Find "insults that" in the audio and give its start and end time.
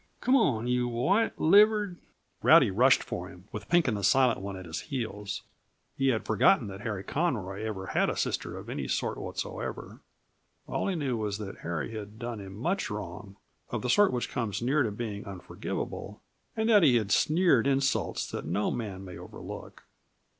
17.67-18.45